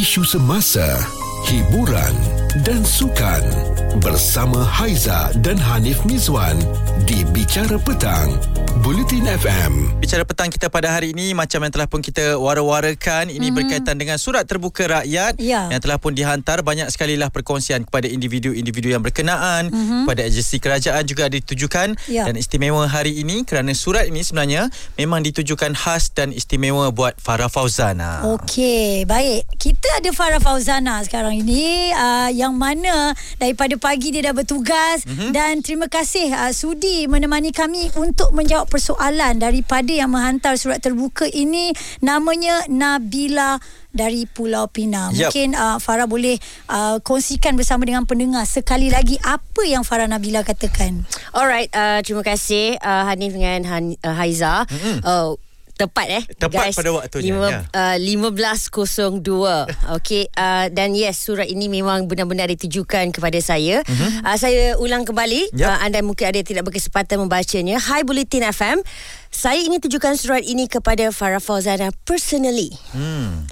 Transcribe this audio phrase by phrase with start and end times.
[0.00, 0.96] isu semasa,
[1.44, 3.46] hiburan dan sukan
[4.02, 6.58] bersama Haiza dan Hanif Mizwan
[7.06, 8.34] di Bicara Petang,
[8.82, 10.02] Bulletin FM.
[10.02, 13.54] Bicara petang kita pada hari ini macam yang telah pun kita wara-warakan ini mm-hmm.
[13.54, 15.70] berkaitan dengan surat terbuka rakyat Ya.
[15.70, 20.10] yang telah pun dihantar banyak sekali lah perkongsian kepada individu-individu yang berkenaan mm-hmm.
[20.10, 22.26] kepada agensi kerajaan juga ditujukan Ya.
[22.26, 27.50] dan istimewa hari ini kerana surat ini sebenarnya memang ditujukan khas dan istimewa buat Farah
[27.50, 28.26] Fauzana.
[28.38, 29.46] Okey, baik.
[29.54, 35.12] Kita ada Farah Fauzana sekarang ini uh, yang mana daripada pagi dia dah bertugas Mhm.
[35.12, 35.30] mm-hmm.
[35.36, 41.28] dan terima kasih uh, sudi menemani kami untuk menjawab persoalan daripada yang menghantar surat terbuka
[41.28, 45.10] ini namanya Nabila dari Pulau Pinang.
[45.12, 45.34] Yap.
[45.34, 46.38] Mungkin uh, Farah boleh
[46.70, 51.02] uh, kongsikan bersama dengan pendengar sekali lagi apa yang Farah Nabila katakan.
[51.34, 54.64] Alright, uh, terima kasih uh, Hanif dengan Han, uh, Haiza.
[54.70, 54.96] Mm-hmm.
[55.02, 55.34] Uh,
[55.80, 56.76] tepat eh Tepat guys.
[56.76, 57.60] pada waktunya, Lima, ya.
[57.72, 59.24] uh, 15.02
[59.96, 64.22] Okey uh, Dan yes Surat ini memang Benar-benar ditujukan Kepada saya mm-hmm.
[64.22, 65.66] uh, Saya ulang kembali Yap.
[65.66, 68.78] uh, Anda mungkin ada Tidak berkesempatan membacanya Hi Bulletin FM
[69.28, 73.46] Saya ingin tujukan surat ini Kepada Farah Fauzana Personally Hmm.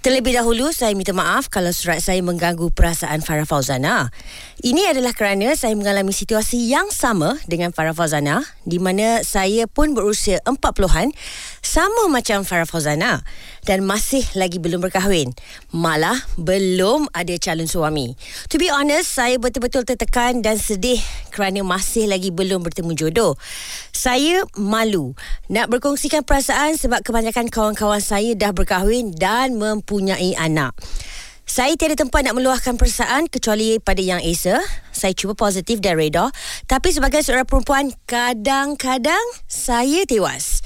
[0.00, 4.08] Terlebih dahulu, saya minta maaf kalau surat saya mengganggu perasaan Farah Fauzana.
[4.64, 9.92] Ini adalah kerana saya mengalami situasi yang sama dengan Farah Fauzana di mana saya pun
[9.92, 11.12] berusia 40-an
[11.60, 13.22] sama macam Farah Fauzana
[13.68, 15.32] dan masih lagi belum berkahwin.
[15.70, 18.16] Malah belum ada calon suami.
[18.48, 20.98] To be honest, saya betul-betul tertekan dan sedih
[21.30, 23.36] kerana masih lagi belum bertemu jodoh.
[23.92, 25.12] Saya malu
[25.52, 30.72] nak berkongsikan perasaan sebab kebanyakan kawan-kawan saya dah berkahwin dan mempunyai anak.
[31.50, 34.56] Saya tiada tempat nak meluahkan perasaan kecuali pada Yang Esa.
[34.94, 36.30] Saya cuba positif dan reda.
[36.70, 40.59] Tapi sebagai seorang perempuan, kadang-kadang saya tewas.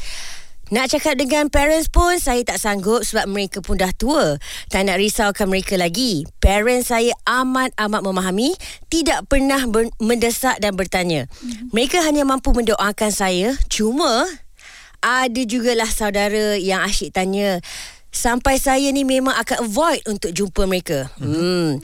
[0.72, 4.40] Nak cakap dengan parents pun saya tak sanggup sebab mereka pun dah tua.
[4.72, 6.24] Tak nak risaukan mereka lagi.
[6.40, 8.56] Parents saya amat-amat memahami,
[8.88, 11.28] tidak pernah ber- mendesak dan bertanya.
[11.72, 13.52] Mereka hanya mampu mendoakan saya.
[13.68, 14.24] Cuma
[15.04, 17.60] ada jugalah saudara yang asyik tanya
[18.08, 21.12] sampai saya ni memang akan avoid untuk jumpa mereka.
[21.20, 21.82] Hmm.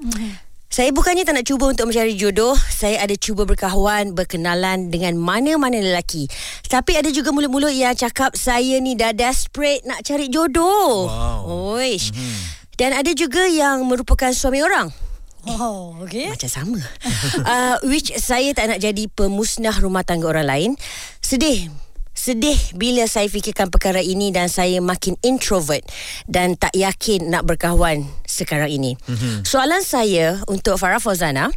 [0.70, 2.54] Saya bukannya tak nak cuba untuk mencari jodoh.
[2.54, 6.30] Saya ada cuba berkawan, berkenalan dengan mana-mana lelaki.
[6.70, 11.10] Tapi ada juga mulut-mulut yang cakap saya ni dah desperate nak cari jodoh.
[11.10, 11.74] Wow.
[11.74, 12.14] Oish.
[12.78, 14.94] Dan ada juga yang merupakan suami orang.
[15.50, 16.30] Oh, okey.
[16.30, 16.78] Macam sama
[17.50, 20.70] uh, Which saya tak nak jadi Pemusnah rumah tangga orang lain
[21.24, 21.72] Sedih
[22.20, 25.80] Sedih bila saya fikirkan perkara ini dan saya makin introvert
[26.28, 28.92] dan tak yakin nak berkawan sekarang ini.
[29.08, 29.48] Mm-hmm.
[29.48, 31.48] Soalan saya untuk Farah Fauzana,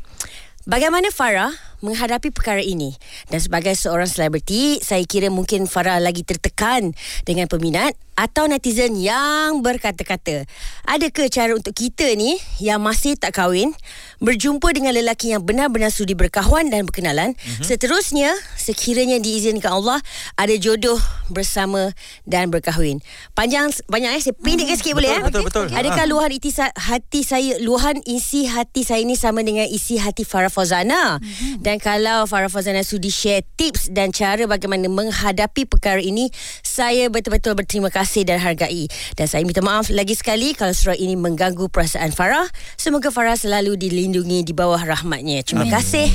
[0.64, 1.52] bagaimana Farah
[1.84, 2.96] menghadapi perkara ini?
[3.28, 6.96] Dan sebagai seorang selebriti, saya kira mungkin Farah lagi tertekan
[7.28, 10.46] dengan peminat atau netizen yang berkata-kata.
[10.86, 13.74] Adakah cara untuk kita ni yang masih tak kahwin
[14.22, 17.34] berjumpa dengan lelaki yang benar-benar sudi berkawan dan berkenalan?
[17.34, 17.66] Mm-hmm.
[17.66, 20.00] Seterusnya, sekiranya diizinkan Allah,
[20.38, 21.02] ada jodoh
[21.34, 21.98] bersama
[22.30, 23.02] dan berkahwin.
[23.34, 25.22] Panjang banyak eh saya pendekkan sikit boleh eh?
[25.26, 25.66] betul, betul.
[25.74, 30.54] Adakah luahan isi hati saya luahan isi hati saya ni sama dengan isi hati Farah
[30.54, 31.18] Fauzana?
[31.18, 31.66] Mm-hmm.
[31.66, 36.30] Dan kalau Farah Fauzana sudi share tips dan cara bagaimana menghadapi perkara ini,
[36.62, 38.92] saya betul-betul berterima kasih dan hargai.
[39.16, 42.46] Dan saya minta maaf lagi sekali kalau surat ini mengganggu perasaan Farah.
[42.76, 45.42] Semoga Farah selalu dilindungi di bawah rahmatnya.
[45.42, 46.08] Terima kasih.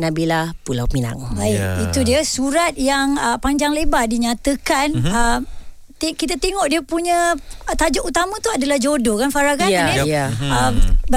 [0.00, 1.36] Nabila Pulau Pinang.
[1.36, 1.88] Baik, Ya.
[1.88, 5.12] itu dia surat yang uh, panjang lebar dinyatakan mm-hmm.
[5.12, 5.40] uh,
[5.96, 9.68] te- kita tengok dia punya uh, tajuk utama tu adalah jodoh kan Farah kan?
[9.68, 10.04] Ya, Hanif?
[10.04, 10.26] ya.
[10.36, 10.72] Uh,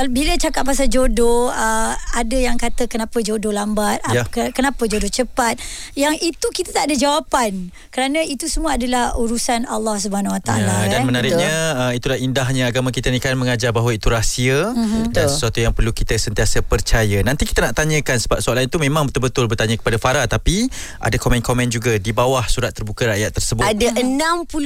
[0.08, 4.24] bila cakap pasal jodoh uh, ada yang kata kenapa jodoh lambat Ya.
[4.24, 5.60] uh, ke- kenapa jodoh cepat
[5.94, 10.78] yang itu kita tak ada jawapan kerana itu semua adalah urusan Allah Subhanahu Wa Taala
[10.88, 11.06] Ya, dan eh.
[11.06, 15.12] menariknya uh, itulah indahnya agama kita ni kan mengajar bahawa itu rahsia mm-hmm.
[15.12, 15.34] dan Betul.
[15.36, 17.20] sesuatu yang perlu kita sentiasa percaya.
[17.22, 21.68] Nanti kita nak tanyakan sebab soalan itu memang betul-betul bertanya kepada Farah tapi ada komen-komen
[21.68, 23.66] juga di bawah surat terbuka rakyat tersebut.
[23.66, 24.00] Ada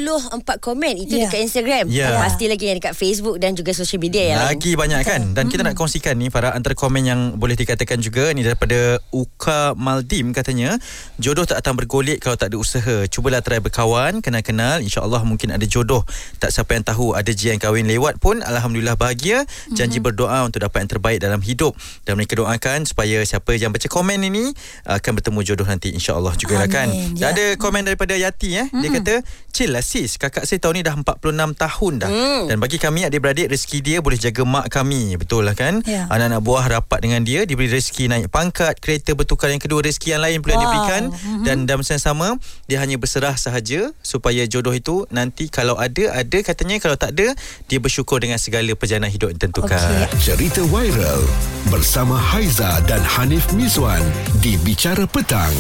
[0.04, 0.94] 64 komen.
[0.98, 1.26] Itu Ya.
[1.26, 1.84] dekat Instagram.
[1.88, 2.20] Ya.
[2.20, 5.22] Pasti lagi yang dekat Facebook Dan juga social media yang lain Lagi banyak kan?
[5.32, 9.72] Dan kita nak kongsikan ni Farah Antara komen yang boleh dikatakan juga Ni daripada Uka
[9.74, 10.76] Maldim katanya
[11.16, 13.06] Jodoh tak akan bergolek Kalau tak ada usaha.
[13.06, 14.80] Cubalah try berkawan Kenal-kenal.
[14.80, 16.04] InsyaAllah mungkin ada jodoh.
[16.38, 19.46] Tak siapa yang tahu Ada jian kahwin lewat pun Alhamdulillah bahagia.
[19.70, 21.72] Janji berdoa Untuk dapat yang terbaik dalam hidup.
[22.04, 24.52] Dan mereka doakan Supaya siapa yang baca komen ini
[24.84, 26.90] Akan bertemu jodoh nanti InsyaAllah juga lah kan.
[26.90, 27.32] Dan Ya.
[27.32, 28.68] ada komen daripada Yati eh.
[28.72, 29.14] Dia kata
[29.50, 31.22] Chill lah sis Kakak saya tahun ni dah 46
[31.54, 32.46] tahun dah Hmm.
[32.46, 36.06] Dan bagi kami adik-beradik Rezeki dia boleh jaga mak kami Betul lah kan Ya.
[36.08, 40.22] Anak-anak buah rapat dengan dia Diberi rezeki naik pangkat Kereta bertukar yang kedua Rezeki yang
[40.22, 40.62] lain pula Wow.
[40.64, 41.44] diberikan Mhm.
[41.44, 42.28] Dan dalam masa yang sama
[42.66, 47.36] Dia hanya berserah sahaja Supaya jodoh itu Nanti kalau ada Ada katanya Kalau tak ada
[47.66, 50.24] Dia bersyukur dengan segala perjalanan hidup yang tentukan Okey.
[50.24, 51.22] Cerita viral
[51.66, 54.02] bersama Haiza dan Hanif Miswan
[54.40, 55.52] di Bicara Petang.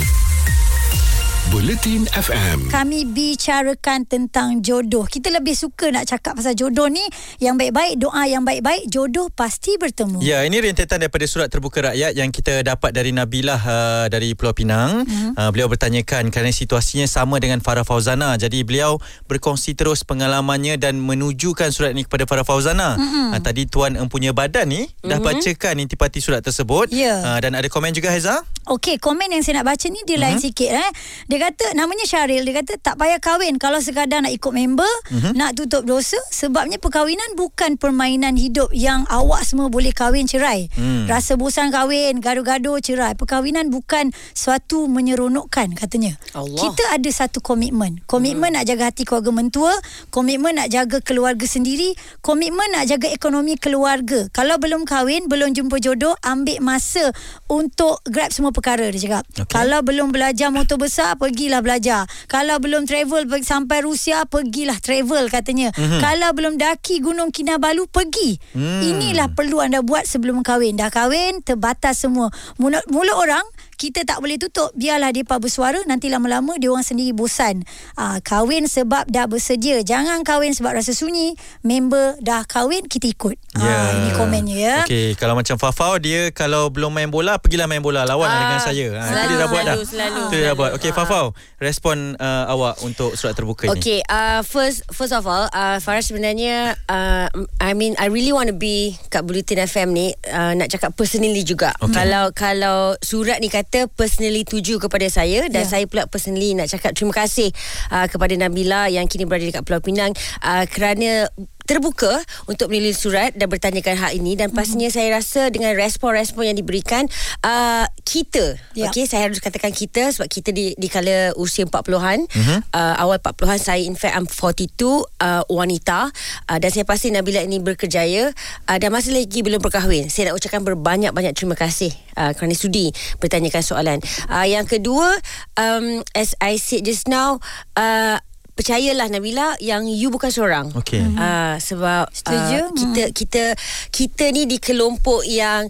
[1.73, 2.69] Buletin FM.
[2.69, 5.09] Kami bicarakan tentang jodoh.
[5.09, 7.01] Kita lebih suka nak cakap pasal jodoh ni
[7.41, 10.21] yang baik-baik, doa yang baik-baik, jodoh pasti bertemu.
[10.21, 14.53] Ya, ini rentetan daripada surat terbuka rakyat yang kita dapat dari Nabilah uh, dari Pulau
[14.53, 15.01] Pinang.
[15.01, 15.33] Mhm.
[15.33, 18.37] Uh, beliau bertanyakan kerana situasinya sama dengan Farah Fauzana.
[18.37, 23.01] Jadi beliau berkongsi terus pengalamannya dan menujukan surat ini kepada Farah Fauzana.
[23.33, 26.93] Uh, tadi tuan empunya badan ni dah bacakan intipati surat tersebut.
[26.93, 27.01] Mhm.
[27.01, 27.17] Ya.
[27.17, 28.45] Uh, dan ada komen juga Haiza?
[28.63, 30.89] Okey, komen yang saya nak baca ni dia lain sikit eh.
[31.27, 34.89] Dia kata namanya Syaril, dia kata tak payah kahwin kalau sekadar nak ikut member,
[35.33, 40.67] nak tutup dosa sebabnya perkahwinan bukan permainan hidup yang awak semua boleh kahwin cerai.
[40.75, 41.07] Hmm.
[41.07, 43.15] Rasa bosan kahwin, gaduh-gaduh cerai.
[43.15, 46.19] Perkahwinan bukan suatu menyeronokkan katanya.
[46.35, 46.59] Allah.
[46.59, 48.03] Kita ada satu komitmen.
[48.09, 49.73] Komitmen nak jaga hati keluarga mentua,
[50.09, 54.27] komitmen nak jaga keluarga sendiri, komitmen nak jaga ekonomi keluarga.
[54.33, 57.13] Kalau belum kahwin, belum jumpa jodoh, ambil masa
[57.45, 59.23] untuk grab semua perkara dia cakap.
[59.37, 59.53] Okey.
[59.53, 61.13] Kalau belum belajar motor besar,
[61.53, 62.01] pergilah belajar.
[62.25, 65.69] Kalau belum travel sampai Rusia, pergilah travel katanya.
[65.77, 66.01] Mm-hmm.
[66.01, 68.41] Kalau belum daki Gunung Kinabalu, pergi.
[68.57, 68.81] Hmm.
[68.81, 70.81] Inilah perlu anda buat sebelum kahwin.
[70.81, 72.33] Dah kahwin, terbatas semua.
[72.57, 77.11] Mulut, mulut orang kita tak boleh tutup biarlah depa bersuara nanti lama-lama dia orang sendiri
[77.11, 83.09] bosan ah kahwin sebab dah bersedia jangan kahwin sebab rasa sunyi member dah kahwin kita
[83.09, 87.65] ikut ah ini komennya ya Okey, kalau macam Fafau dia kalau belum main bola pergilah
[87.65, 88.87] main bola lawan Ah, dengan saya.
[88.89, 89.75] Ha, itu selalu, dia dah buat dah.
[89.75, 90.57] selalu, selalu, Itu dia dah selalu.
[90.57, 90.71] buat.
[90.73, 90.95] Okey, Ah.
[90.95, 91.25] Fafau,
[91.57, 93.73] respon uh, awak untuk surat terbuka ini.
[93.73, 97.27] Okay, uh, first first of all, uh, Farah sebenarnya, uh,
[97.59, 98.75] I mean, I really want to be
[99.07, 101.71] kat Bulletin FM ni uh, nak cakap personally juga.
[101.77, 101.93] Okay.
[101.93, 105.69] Kalau kalau surat ni kata personally tuju kepada saya dan Ya.
[105.79, 107.49] saya pula personally nak cakap terima kasih
[107.89, 110.11] uh, kepada Nabila yang kini berada dekat Pulau Pinang
[110.43, 111.31] uh, kerana
[111.63, 112.11] terbuka
[112.45, 114.95] untuk menulis surat dan bertanyakan hal ini dan pastinya Mhm.
[114.95, 117.07] saya rasa dengan respon-respon yang diberikan
[117.41, 118.87] uh, kita Ya.
[118.87, 122.57] okey saya harus katakan kita sebab kita di di kala usia 40-an Mhm.
[122.69, 126.11] uh, awal 40-an saya in fact I'm 42 uh, wanita
[126.47, 128.35] uh, dan saya pasti Nabila ini berkerjaya
[128.67, 132.91] uh, dan masih lagi belum berkahwin saya nak ucapkan berbanyak-banyak terima kasih uh, kerana sudi
[133.17, 135.15] bertanyakan soalan uh, yang kedua
[135.55, 137.39] um, as I said just now
[137.73, 138.19] uh,
[138.53, 141.01] percayalah Nabila yang you bukan seorang Okey.
[141.17, 142.59] uh, sebab Setuju.
[142.61, 143.43] uh, kita kita
[143.89, 145.67] kita ni di kelompok yang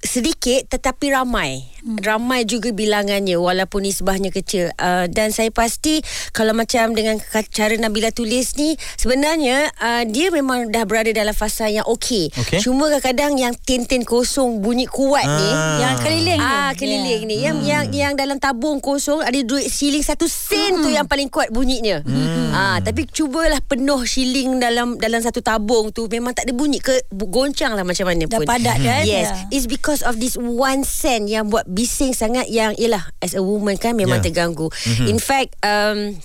[0.00, 2.02] sedikit tetapi ramai hmm.
[2.02, 7.16] ramai juga bilangannya walaupun nisbahnya kecil uh, dan saya pasti kalau macam dengan
[7.48, 12.58] cara Nabila tulis ni sebenarnya uh, dia memang dah berada dalam fasa yang okey Okey.
[12.58, 15.78] cuma kadang-kadang yang tin-tin kosong bunyi kuat ni Ah.
[15.80, 16.40] yang keliling.
[16.40, 17.28] Ah keliling Ya.
[17.28, 21.28] ni yang yang yang dalam tabung kosong ada duit shilling satu sen tu yang paling
[21.28, 22.02] kuat bunyinya.
[22.50, 26.90] Ah tapi cubalah penuh shilling dalam dalam satu tabung tu memang tak ada bunyi ke
[27.12, 28.46] goncang lah macam mana Dah pun.
[28.46, 29.02] padat kan?
[29.04, 29.48] Yes, Ya.
[29.54, 33.76] it's because of this one cent yang buat bising sangat yang ialah as a woman
[33.76, 34.32] kan memang Yeah.
[34.32, 34.72] terganggu.
[35.04, 36.16] In fact um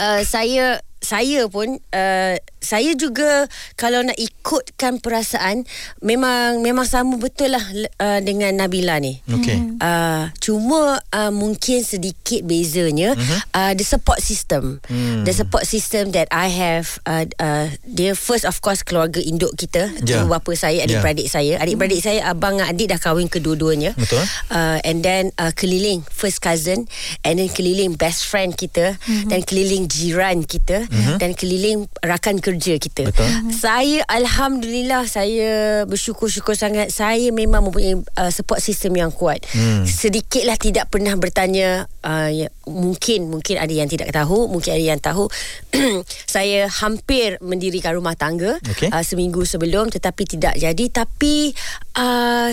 [0.00, 5.64] uh, saya saya pun uh, saya juga kalau nak ikutkan perasaan
[6.04, 7.64] memang memang sama betul lah
[7.98, 9.24] uh, dengan Nabila ni.
[9.24, 9.80] Okey.
[9.80, 13.40] Uh, cuma uh, mungkin sedikit bezanya uh-huh.
[13.56, 14.78] uh, the support system.
[14.86, 15.24] Hmm.
[15.24, 19.88] The support system that I have uh, uh, dia first of course keluarga induk kita,
[20.04, 20.20] Ya.
[20.20, 21.56] ibu bapa saya, adik-beradik saya.
[21.62, 23.96] Adik-beradik saya abang dan adik dah kahwin kedua-duanya.
[23.96, 24.20] Betul.
[24.52, 26.84] Uh, and then uh, keliling first cousin
[27.24, 29.32] and then keliling best friend kita mm-hmm.
[29.32, 31.16] dan keliling jiran kita mm-hmm.
[31.22, 33.08] dan keliling rakan kerja kita.
[33.08, 33.26] Betul.
[33.54, 39.46] Saya alhamdulillah saya bersyukur-syukur sangat saya memang mempunyai uh, support system yang kuat.
[39.54, 39.86] Hmm.
[39.86, 45.00] Sedikitlah tidak pernah bertanya uh, ya, mungkin mungkin ada yang tidak tahu, mungkin ada yang
[45.00, 45.30] tahu.
[46.34, 48.90] saya hampir mendirikan rumah tangga Okey.
[48.90, 51.54] uh, seminggu sebelum tetapi tidak jadi tapi
[51.98, 52.50] uh,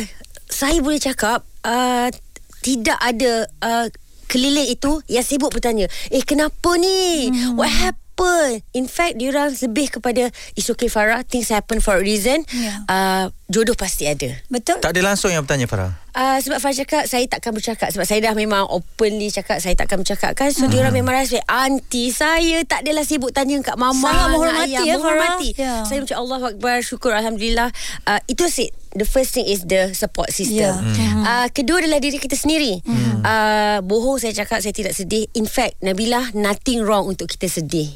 [0.48, 2.08] saya boleh cakap uh,
[2.62, 3.88] tidak ada uh,
[4.28, 7.56] keliling itu yang sibuk bertanya eh kenapa ni hmm.
[7.56, 8.07] what happened
[8.74, 11.22] in fact diorang lebih kepada it's okay Farah.
[11.22, 12.44] Things happen for a reason.
[12.50, 12.82] Ya.
[12.90, 14.84] uh, jodoh pasti ada Betul?
[14.84, 15.96] Tak ada langsung yang bertanya Farah.
[16.12, 20.04] Uh, sebab Farah cakap Saya takkan bercakap Sebab saya dah memang Openly cakap Saya takkan
[20.04, 20.72] bercakap kan So hmm.
[20.76, 24.84] diorang memang rasa Aunty saya Tak adalah sibuk tanya Kat mama Sangat menghormati ayah.
[24.84, 25.00] ya, Farah.
[25.00, 25.74] Menghormati Ya.
[25.88, 27.70] Saya macam Allah Akbar Syukur Alhamdulillah
[28.06, 30.74] uh, Itu asyik The first thing is the support system.
[30.74, 30.74] Ya.
[30.74, 31.22] Hmm.
[31.22, 32.82] Uh, kedua adalah diri kita sendiri.
[32.82, 33.22] Hmm.
[33.22, 35.30] Uh, bohong saya cakap saya tidak sedih.
[35.38, 37.94] In fact, Nabila nothing wrong untuk kita sedih.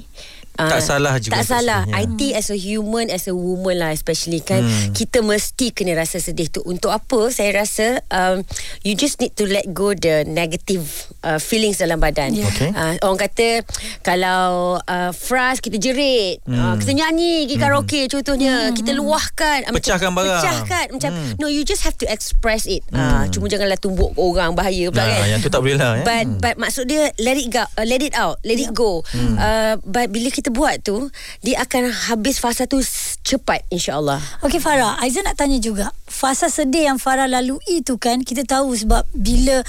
[0.57, 2.07] Tak salah juga Tak salah sebenarnya.
[2.07, 4.95] I think as a human As a woman lah Especially kan hmm.
[4.95, 8.41] Kita mesti kena rasa sedih tu Untuk apa Saya rasa um,
[8.81, 10.87] You just need to let go The negative
[11.21, 12.47] uh, Feelings dalam badan Yeah.
[12.47, 12.71] Okay.
[12.71, 13.61] uh, Orang kata
[14.01, 16.55] Kalau uh, Fras kita jerit hmm.
[16.55, 20.41] uh, Kita nyanyi Pergi karaoke contohnya Kita luahkan Pecahkan barang.
[20.41, 24.87] Pecahkan Macam No you just have to express it uh, Cuma janganlah tumbuk orang Bahaya
[24.87, 26.03] pula Nah, kan yang tu tak boleh lah, ya.
[26.05, 29.01] But but maksud dia let it go, uh, let it out, let it go.
[29.11, 29.35] Hmm.
[29.35, 31.09] Uh, but bila kita buat tu,
[31.41, 32.83] dia akan habis fasa tu
[33.23, 34.19] cepat insya-Allah.
[34.43, 35.95] Okey Farah, Aizan nak tanya juga.
[36.05, 39.63] Fasa sedih yang Farah lalui tu kan kita tahu sebab bila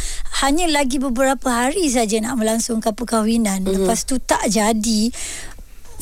[0.44, 3.86] hanya lagi beberapa hari saja nak melangsungkan perkahwinan, mm-hmm.
[3.86, 5.14] lepas tu tak jadi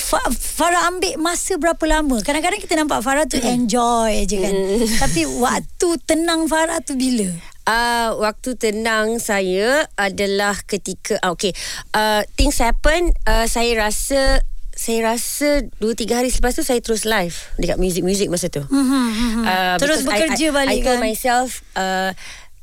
[0.01, 2.25] Fa- Farah ambil masa berapa lama?
[2.25, 4.55] Kadang-kadang kita nampak Farah tu enjoy je kan.
[4.97, 7.29] Tapi waktu tenang Farah tu bila?
[7.69, 11.53] Uh, waktu tenang saya adalah ketika uh, okay
[11.93, 14.41] uh, things happen uh, saya rasa
[14.81, 18.65] saya rasa 2 3 hari selepas tu saya terus live dekat music-music masa tu.
[18.65, 19.45] Mm-hmm.
[19.45, 21.05] Uh, Terus bekerja I, I, balik I told kan?
[21.05, 22.17] myself uh,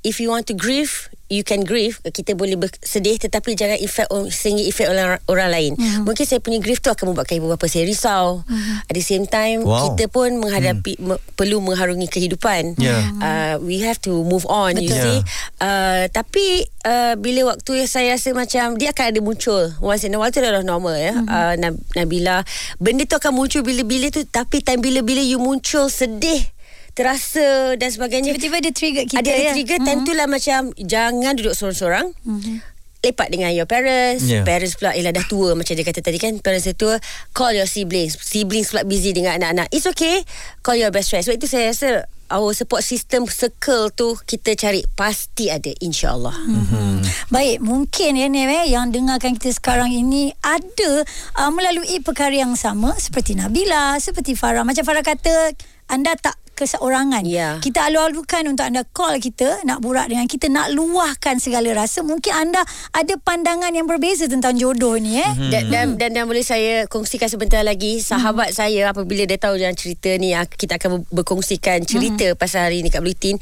[0.08, 4.32] if you want to grieve you can grieve kita boleh bersedih tetapi jangan effect on,
[4.32, 6.08] sehingga effect orang orang lain mm-hmm.
[6.08, 8.88] mungkin saya punya grief tu akan membuatkan ibu bapa saya risau mm-hmm.
[8.88, 9.92] at the same time Wow.
[9.92, 11.04] kita pun menghadapi mm.
[11.04, 13.04] me, perlu mengharungi kehidupan Yeah.
[13.20, 15.04] uh, we have to move on you Betul.
[15.04, 15.20] see
[15.60, 20.16] uh, tapi uh, bila waktu yang saya rasa macam dia akan ada muncul once in
[20.16, 21.28] a while tu adalah normal ya mm-hmm.
[21.28, 22.48] uh, Nab- Nabila
[22.80, 26.48] benda tu akan muncul bila-bila tu tapi time bila-bila you muncul sedih
[26.98, 28.34] terasa dan sebagainya.
[28.34, 29.54] Tiba-tiba dia trigger kita ada ada ya.
[29.54, 29.78] trigger.
[29.86, 32.10] Time tu lah macam jangan duduk sorang-sorang
[33.06, 34.26] lepak dengan your parents.
[34.28, 34.44] Yeah.
[34.44, 36.42] parents pula ialah dah tua macam dia kata tadi kan.
[36.42, 36.96] Parents dah tua
[37.32, 38.18] call your siblings.
[38.18, 39.70] Siblings pula busy dengan anak-anak.
[39.72, 40.26] It's okay.
[40.66, 41.90] Call your best friend sebab itu saya rasa
[42.28, 46.36] our support system circle tu kita cari pasti ada insyaallah.
[46.36, 46.96] Mm-hmm.
[47.32, 51.08] Baik, mungkin ya Nev eh, yang dengarkan kita sekarang ini ada
[51.40, 54.68] uh, melalui perkara yang sama seperti Nabila, seperti Farah.
[54.68, 55.56] Macam Farah kata,
[55.88, 57.22] anda tak keseorangan.
[57.24, 57.62] Ya.
[57.62, 62.02] Kita alu-alukan untuk anda call kita, nak borak dengan kita, nak luahkan segala rasa.
[62.02, 65.32] Mungkin anda ada pandangan yang berbeza tentang jodoh ni eh.
[65.48, 68.58] dan, dan, dan dan boleh saya kongsikan sebentar lagi sahabat Hmm.
[68.58, 72.36] saya apabila dia tahu yang cerita ni ah, kita akan ber- berkongsikan cerita Hmm.
[72.36, 73.38] pasal hari ni kat Bulletin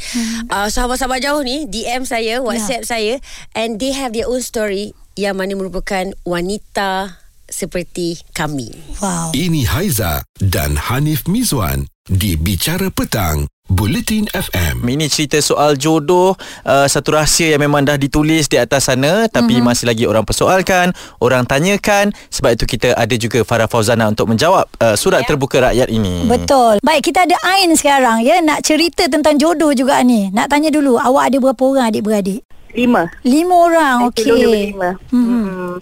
[0.49, 2.89] uh, sahabat-sahabat jauh ni DM saya WhatsApp Ya.
[2.89, 3.13] saya
[3.53, 7.15] and they have their own story yang mana merupakan wanita
[7.47, 9.31] seperti kami Wow.
[9.31, 14.85] Ini Haiza dan Hanif Mizwan di Bicara Petang, Bulletin FM.
[14.85, 19.57] Ini cerita soal jodoh uh, Satu rahsia yang memang dah ditulis di atas sana Tapi
[19.57, 19.65] mm-hmm.
[19.65, 24.69] masih lagi orang persoalkan Orang tanyakan Sebab itu kita ada juga Farah Fauzana Untuk menjawab
[24.77, 25.29] uh, surat yeah.
[25.33, 26.77] terbuka rakyat ini Betul.
[26.85, 30.29] Baik, kita ada Ain sekarang ya nak cerita tentang jodoh juga ni.
[30.29, 32.45] Nak tanya dulu, awak ada berapa orang adik-beradik?
[32.77, 33.09] Lima.
[33.25, 33.97] Lima orang.
[34.13, 34.29] Okey.
[34.29, 34.89] berlima.
[35.09, 35.25] Mhm.
[35.25, 35.74] Hmm.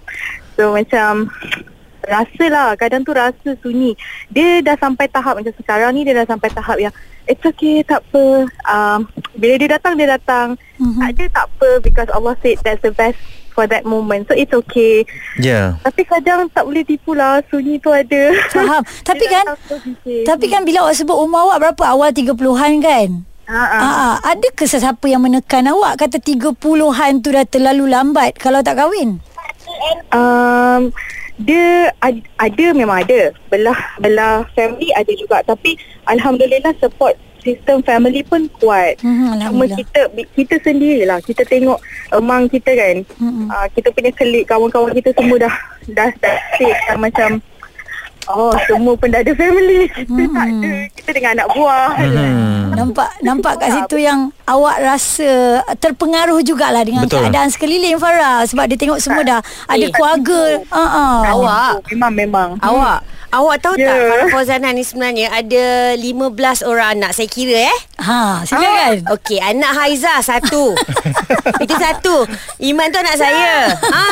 [0.56, 1.28] So macam
[2.06, 3.96] rasa lah kadang tu rasa sunyi.
[4.30, 6.94] Dia dah sampai tahap macam sekarang ni dia dah sampai tahap yang
[7.28, 8.48] it's okay tak apa.
[8.68, 9.00] Um,
[9.38, 10.60] bila dia datang dia datang.
[10.80, 11.00] Mhm.
[11.00, 13.20] Tak ada tak apa because Allah said that's the best
[13.54, 14.26] for that moment.
[14.28, 15.06] So it's okay.
[15.40, 15.68] Ya yeah.
[15.86, 18.34] Tapi kadang tak boleh tipu lah sunyi tu ada.
[18.50, 18.82] Faham.
[19.10, 19.46] Tapi kan.
[20.04, 21.84] Tapi kan bila awak sebut umur awak berapa?
[21.94, 23.10] Awal 30-an kan?
[23.44, 28.64] Ha, ah, ada ke sesiapa yang menekan awak kata 30-an tu dah terlalu lambat kalau
[28.64, 29.20] tak kahwin?
[30.16, 30.96] Um,
[31.42, 33.34] dia ad, ada memang ada.
[33.50, 35.42] Belah belah family ada juga.
[35.46, 38.98] Tapi alhamdulillah support sistem family pun kuat.
[39.04, 41.20] Hmm, Cuma kita kita sendirilah.
[41.26, 41.80] Kita tengok
[42.16, 42.96] among kita kan.
[43.20, 43.48] Mm-mm.
[43.52, 45.56] Uh, kita punya kelik kawan-kawan kita semua dah
[45.92, 47.42] dah dah sick dah macam
[48.32, 49.92] Oh semua pun dah ada family.
[49.92, 50.74] Kita tak ada.
[50.96, 51.90] Kita dengan anak buah.
[52.00, 52.72] Hmm.
[52.72, 55.32] Nampak nampak kat situ yang awak rasa
[55.78, 57.24] terpengaruh jugalah dengan Betul.
[57.24, 60.42] keadaan sekeliling Farah sebab dia tengok semua dah ada Eh, keluarga.
[60.68, 61.20] Ha ah.
[61.30, 61.74] Awak?
[61.90, 63.88] Memang memang awak awak tahu Ya.
[63.88, 66.30] tak Farah Fauzana ni sebenarnya ada 15
[66.62, 69.16] orang anak saya kira eh Ha, silakan.
[69.16, 70.76] Okey, anak Haiza satu.
[71.64, 72.28] Itu satu.
[72.60, 73.72] Iman tu anak saya.
[73.72, 74.08] Ha,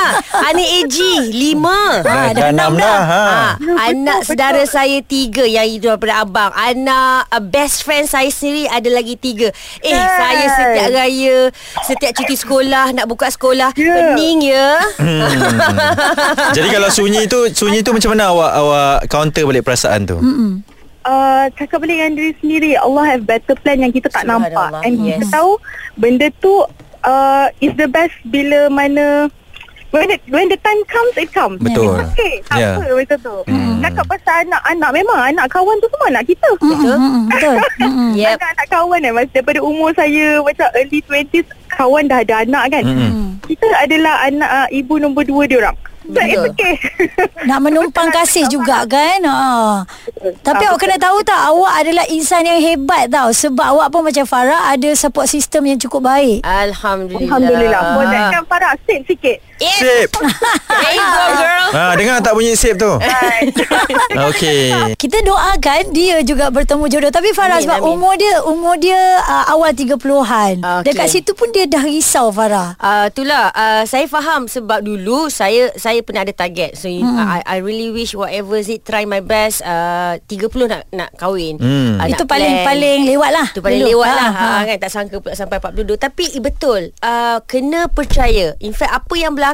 [0.48, 0.96] anak AG
[1.28, 2.00] lima.
[2.00, 3.24] Dah, dah dah enam dah ha.
[3.28, 3.38] Ha,
[3.86, 6.56] anak saudara saya tiga yang itu daripada abang.
[6.56, 9.52] Anak uh, best friend saya sendiri ada lagi tiga.
[9.82, 10.21] Eh, Yes.
[10.22, 11.38] Saya setiap raya,
[11.82, 14.14] setiap cuti sekolah, nak buka sekolah, Ya.
[14.14, 14.68] pening ya.
[15.02, 15.22] Hmm.
[16.56, 20.62] Jadi kalau sunyi tu Sunyi tu macam mana awak Awak counter balik perasaan tu Mm-mm.
[21.04, 25.02] uh, cakap balik dengan diri sendiri Allah have better plan yang kita tak nampak and
[25.02, 25.18] yes.
[25.18, 25.58] kita tahu
[25.98, 26.66] benda tu
[27.04, 29.28] uh, is the best bila mana
[29.92, 32.00] when the, when the time comes it comes Betul.
[32.10, 32.76] Okay tak Yeah.
[32.78, 33.80] apa macam tu Hmm.
[33.82, 36.96] cakap pasal anak-anak memang anak kawan tu semua anak kita Betul.
[37.32, 37.56] Betul.
[37.80, 38.12] Mm-mm.
[38.14, 38.36] Yep.
[38.36, 42.84] anak-anak kawan kan Mas, daripada umur saya macam early 20s kawan dah ada anak kan
[42.84, 43.00] Hmm.
[43.02, 43.28] Mm.
[43.44, 46.50] kita adalah anak uh, ibu nombor dua dia orang So it's Betul.
[46.50, 46.76] okay.
[47.48, 49.86] Nak menumpang kasih juga kan ha.
[50.42, 54.26] Tapi awak kena tahu tak Awak adalah insan yang hebat tau Sebab awak pun macam
[54.26, 57.22] Farah Ada support system yang cukup baik Alhamdulillah.
[57.22, 57.82] Alhamdulillah.
[57.96, 59.38] Bolehkan Farah sip sikit.
[59.62, 60.10] Sip.
[60.72, 61.68] There you go girl.
[61.72, 62.90] Ha, dengar tak bunyi sip tu?
[64.28, 64.96] Okey.
[64.96, 67.92] Kita doakan dia juga bertemu jodoh Tapi Farah Amin, sebab amin.
[67.92, 70.86] umur dia Umur dia uh, awal 30-an Okey.
[70.86, 75.70] Dekat situ pun dia dah risau Farah Uh, itulah uh, saya faham sebab dulu saya
[75.76, 77.04] saya pernah ada target so hmm.
[77.14, 81.56] I I really wish whatever is it try my best uh, 30 nak nak kahwin
[81.56, 81.96] Hmm.
[81.96, 82.68] uh, Itu nak paling plan.
[82.68, 83.90] paling lewat lah Itu paling dulu.
[83.96, 84.66] lewat lah Ha, ha, ha.
[84.66, 89.32] kan Tak sangka pula sampai 42 Tapi betul uh, Kena percaya In fact apa yang
[89.32, 89.51] berlaku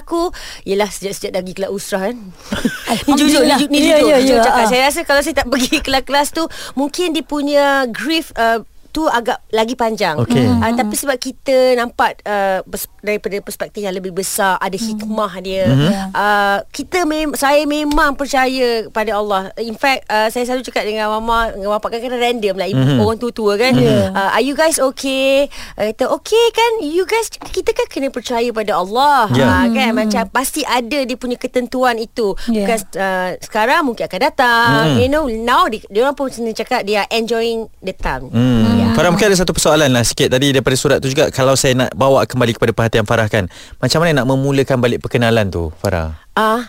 [0.63, 2.17] Yelah sejak-sejak dah pergi kelas usrah kan.
[3.07, 4.63] Ni jujur ju- ni jujur, ya, jujur ya, cakap.
[4.63, 4.69] Ha.
[4.69, 8.63] Saya rasa kalau saya tak pergi kelas-kelas tu Mungkin dia punya grief uh,
[8.97, 10.17] tu agak lagi panjang.
[10.17, 10.49] Okey.
[10.49, 15.69] Uh, tapi sebab kita nampak uh, pers- daripada perspektif yang lebih besar, ada hikmah dia.
[15.69, 15.89] Mhm.
[16.17, 19.53] Uh, kita mem- saya memang percaya pada Allah.
[19.61, 22.97] In fact, uh, saya selalu cakap dengan mama, dengan bapak kadang-kadang random lah ibu Mhm.
[22.97, 23.77] orang tua-tua kan.
[23.77, 24.09] Yeah.
[24.09, 25.45] Uh, are you guys okay?
[25.77, 26.71] Uh, kata okay kan?
[26.81, 29.29] You guys kita kan kena percaya pada Allah.
[29.37, 29.45] Ya.
[29.45, 32.33] Uh, kan macam pasti ada dia punya ketentuan itu.
[32.49, 32.65] Yeah.
[32.65, 34.71] Bukan uh, sekarang mungkin akan datang.
[34.89, 34.97] Mhm.
[34.97, 38.33] You know, now dia, dia orang pun sendiri cakap dia are enjoying the time.
[38.87, 38.95] Hmm.
[38.95, 39.03] Ya.
[39.03, 41.91] Farah mungkin ada satu persoalan lah sikit tadi daripada surat tu juga kalau saya nak
[41.91, 43.51] bawa kembali kepada perhatian Farah kan
[43.83, 46.39] macam mana nak memulakan balik perkenalan tu Farah Ah.
[46.39, 46.63] Ah.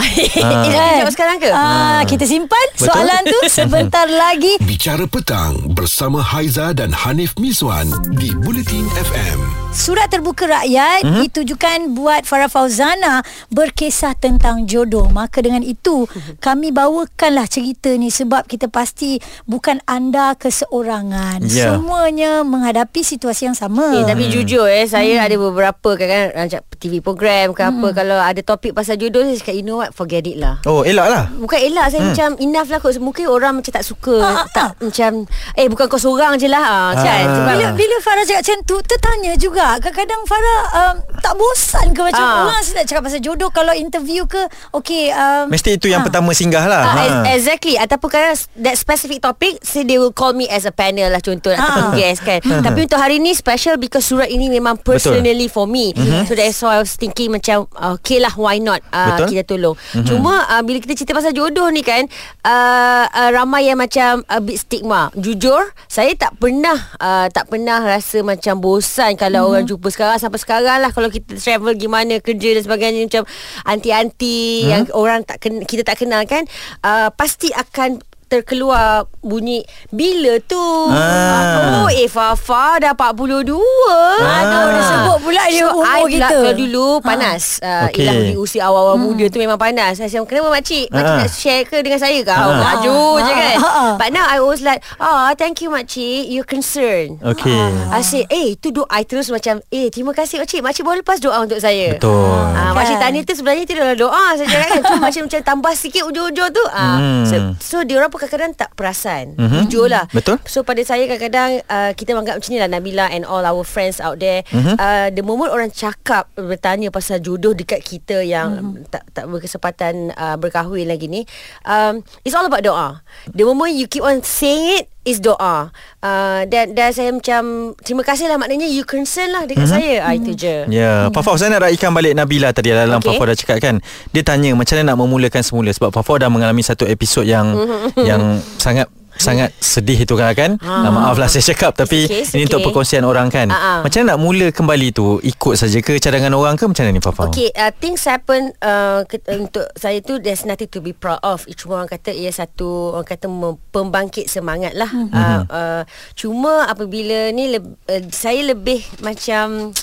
[0.40, 1.50] Ini nak jawab sekarang ke?
[1.50, 2.88] Ah, kita simpan Betul.
[2.88, 4.56] soalan tu sebentar lagi.
[4.60, 9.38] Bicara petang bersama Haiza dan Hanif Miswan di Bulletin FM.
[9.70, 11.06] Surat terbuka rakyat Mhm.
[11.06, 11.22] mm-hmm.
[11.22, 15.06] ditujukan buat Farah Fauzana berkisah tentang jodoh.
[15.06, 21.46] Maka dengan itu kami bawakanlah cerita ni sebab kita pasti bukan anda keseorangan.
[21.46, 21.76] Ya.
[21.76, 23.94] Semuanya menghadapi situasi yang sama.
[23.94, 28.40] Eh, tapi jujur eh saya ada beberapa kan macam TV program ke apa kalau ada
[28.40, 30.58] topik pasal jodoh saya cakap you know what forget it lah.
[30.64, 31.24] Oh elok lah?
[31.30, 32.08] Bukan elak Saya hmm.
[32.10, 32.92] macam Enough lah kot.
[32.96, 34.16] Mungkin orang macam tak suka.
[34.16, 35.10] Ah, ah, Tak macam
[35.54, 36.60] Eh bukan kau seorang je lah.
[36.60, 37.22] Ah, Kan?
[37.22, 37.34] Ah.
[37.36, 39.66] Sebab bila, bila Farah cakap macam tu Tertanya juga.
[39.78, 42.46] Kadang-kadang Farah um, Tak bosan ke Macam Ah.
[42.46, 43.50] orang saya nak cakap pasal jodoh?
[43.50, 44.40] Kalau interview ke
[44.72, 46.06] Okay um, Mesti itu yang ah.
[46.06, 46.82] pertama singgah lah.
[46.86, 47.74] Ah, ex- Exactly.
[47.74, 51.50] Ataupun kadang That specific topic Say they will call me as a panel lah Contoh
[51.50, 51.60] Ah.
[51.60, 52.38] Ataupun guest kan.
[52.66, 55.90] Tapi untuk hari ni Special because surat ini Memang personally for me.
[56.24, 58.80] So that's why I was thinking Macam uh, Okay lah why not?
[58.88, 59.26] Uh, Betul.
[59.30, 59.69] Kita tolong
[60.02, 62.06] Cuma uh, Bila kita cerita pasal jodoh ni kan
[62.42, 65.08] uh, uh, Ramai yang macam A bit stigma.
[65.14, 70.16] Jujur Saya tak pernah uh, Tak pernah rasa macam bosan Kalau orang jumpa sekarang.
[70.16, 73.24] Sampai sekarang lah Kalau kita travel gimana Kerja dan sebagainya Macam
[73.64, 76.44] Anti-anti Yang orang tak ken- kita tak kenal kan
[76.82, 78.86] uh, Pasti akan terkeluar
[79.20, 81.82] bunyi bila tu Ah.
[81.82, 83.58] oh eh Fafa dah 42
[83.90, 84.40] Ah.
[84.40, 88.00] Aduh dia sebut pula dia So, umur I kita Lah, kalau dulu panas uh, Okey.
[88.00, 91.18] Yelah di usia awal-awal muda tu memang panas Saya cakap kenapa makcik Makcik Ah.
[91.18, 92.56] nak share ke dengan saya kau Ah.
[92.56, 93.92] Maju je kan Ah, ah.
[93.96, 95.90] But now I was like Ah thank you makcik
[96.24, 97.58] You're concerned Okey
[97.90, 101.18] I say Eh itu doa I terus macam Eh terima kasih makcik Makcik boleh lepas
[101.18, 102.78] doa untuk saya Betul Ah, Kan?
[102.78, 104.80] Makcik tanya tu sebenarnya itu adalah doa saja kan.
[104.82, 106.64] Cuma macam macam tambah sikit ujung-ujung tu.
[106.70, 107.24] Ah, Hmm.
[107.24, 109.32] so, so dia orang pun kadang-kadang tak perasan.
[109.40, 109.64] Mhm.
[109.64, 110.04] Jujur lah.
[110.12, 110.36] Betul.
[110.44, 113.96] So pada saya kadang-kadang uh, kita menganggap macam ni lah Nabila and all our friends
[114.04, 114.44] out there.
[114.52, 114.76] Mhm.
[114.76, 120.36] Uh, the moment orang cakap bertanya pasal jodoh dekat kita yang tak tak berkesempatan uh,
[120.36, 121.24] berkahwin lagi ni,
[121.64, 123.00] um, it's all about doa.
[123.32, 125.72] The moment you keep on saying it is doa.
[126.04, 130.04] Uh, dan dan saya macam terima kasih lah maknanya you concern lah dekat saya.
[130.04, 130.68] Ah, itu je.
[130.68, 133.16] Ya, Fafau saya nak raikan balik Nabila tadi dalam okay.
[133.16, 133.80] Fafau dah cakap kan.
[134.12, 137.56] Dia tanya macam mana nak memulakan semula sebab Fafau dah mengalami satu episod yang
[137.96, 140.50] yang sangat sangat sedih itu kan kan.
[140.64, 140.88] Ah.
[140.88, 140.90] Ah.
[140.90, 142.66] Maaf lah saya cakap tapi It's okay, it's ini untuk okay.
[142.72, 143.52] perkongsian orang kan.
[143.52, 143.84] Ah.
[143.84, 147.02] Macam mana nak mula kembali tu ikut saja ke cadangan orang ke macam mana ni
[147.04, 147.28] Fafau?
[147.28, 151.44] Okay, uh, things happen uh, ke, untuk saya tu there's nothing to be proud of.
[151.52, 154.88] Cuma orang kata ia satu orang kata mem- pembangkit semangat lah.
[154.88, 155.12] Mhm.
[155.12, 155.82] Uh, uh,
[156.16, 159.76] cuma apabila ni leb, uh, saya lebih macam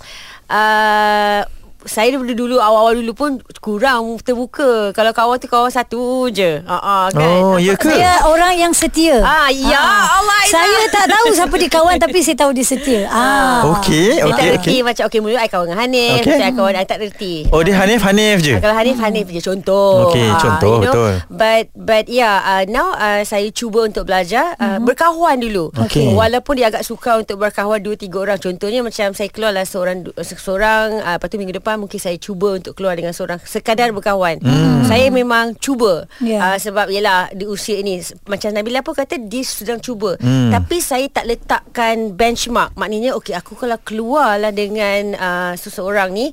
[0.49, 1.41] uh,
[1.87, 4.91] saya daripada dulu awal-awal dulu pun kurang terbuka.
[4.91, 6.61] Kalau kawan tu kawan satu je.
[6.63, 7.29] Ha uh, kan.
[7.41, 7.89] Oh, ya ke?
[7.89, 10.53] Dia orang yang setia Ah, ya Allah, Aizah.
[10.53, 13.63] Saya tak tahu siapa dia kawan Tapi saya tahu dia setia ah.
[13.79, 14.79] Okey, Saya tak okey reti okey.
[14.83, 16.23] macam okay mula I kawan dengan Hanif, Okey.
[16.27, 16.37] okay.
[16.37, 17.35] saya kawan I tak reti.
[17.49, 18.55] Oh dia Hanif Hanif je.
[18.57, 20.11] Kalau Hanif Hanif je contoh.
[20.11, 21.13] Okey, Ah, contoh, betul.
[21.27, 25.71] But but yeah, uh, now uh, saya cuba untuk belajar uh, berkawan dulu.
[25.73, 26.11] Okey.
[26.11, 28.37] Walaupun dia agak sukar untuk berkawan dua tiga orang.
[28.37, 32.57] Contohnya macam saya keluar lah seorang seorang uh, lepas tu minggu depan mungkin saya cuba
[32.57, 34.41] untuk keluar dengan seorang sekadar berkawan.
[34.87, 36.09] Saya memang cuba.
[36.23, 36.41] Ya.
[36.41, 40.17] Uh, sebab yalah di usia ini macam Nabila pun kata dia sedang cuba.
[40.17, 40.49] Hmm.
[40.49, 42.73] Tapi saya tak letakkan benchmark.
[42.75, 46.31] Maknanya okey aku kalau keluar lah dengan uh, seseorang ni,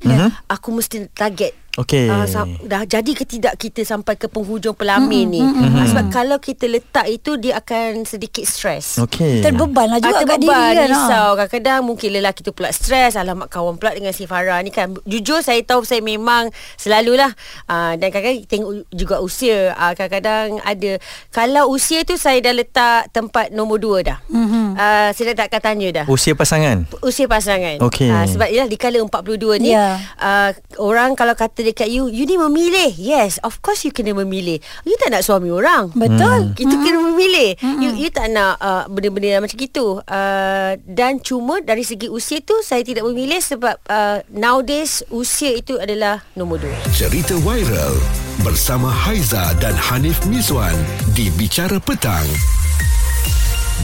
[0.48, 2.06] aku mesti target Okey.
[2.06, 6.38] Ah, sa- dah jadi ke tidak kita sampai ke penghujung pelamin ni Ah, sebab kalau
[6.38, 9.40] kita letak itu dia akan sedikit stres Okey.
[9.40, 10.88] Terbeban lah juga Ah, kat diri terbeban, kan.
[10.88, 14.94] risau Kadang-kadang mungkin lelaki tu pula stres Alamak kawan pula dengan si Farah ni kan
[15.02, 17.34] Jujur saya tahu saya memang selalulah
[17.66, 20.92] uh, Dan kadang-kadang tengok juga usia uh, Kadang-kadang ada
[21.28, 24.66] Kalau usia tu saya dah letak tempat nombor dua dah mm-hmm.
[24.72, 26.87] uh, Saya dah tak akan tanya dah Usia pasangan.
[27.00, 28.06] Usia pasangan Okey.
[28.06, 29.10] Ah, Sebab ialah di kala 42
[29.58, 29.98] ni Ya.
[30.16, 32.92] uh, Orang kalau kata dekat you You ni memilih.
[32.94, 34.61] Yes of course you kena memilih.
[34.85, 35.90] You tak nak suami orang.
[35.96, 36.53] Betul.
[36.55, 37.57] Kita kena memilih.
[37.61, 42.55] You, you tak nak uh, Benda-benda macam itu uh, Dan cuma Dari segi usia tu
[42.61, 46.74] Saya tidak memilih Sebab uh, Nowadays Usia itu adalah Nombor dua.
[46.92, 47.96] Cerita viral
[48.42, 50.74] bersama Haiza dan Hanif Mizwan
[51.14, 52.27] di Bicara Petang.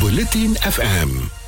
[0.03, 1.40] Buletin FM.